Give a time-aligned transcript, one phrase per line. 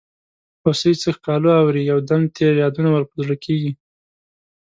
[0.63, 3.71] هوسۍ څه ښکالو اوري یو دم تېر یادونه ور په زړه کیږي.